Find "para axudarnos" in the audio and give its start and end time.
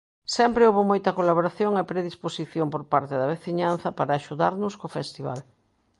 3.97-4.73